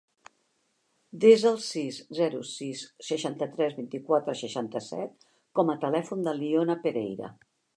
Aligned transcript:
Desa 1.25 1.49
el 1.49 1.59
sis, 1.65 1.99
zero, 2.21 2.39
sis, 2.53 2.81
seixanta-tres, 3.09 3.75
vint-i-quatre, 3.81 4.35
seixanta-set 4.43 5.15
com 5.61 5.71
a 5.75 5.77
telèfon 5.85 6.29
de 6.31 6.35
l'Iona 6.41 6.79
Pereira. 6.87 7.31